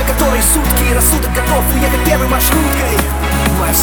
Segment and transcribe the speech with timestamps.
[0.00, 2.96] Уже которые сутки рассудок готов уехать первой маршруткой.
[3.60, 3.74] Моя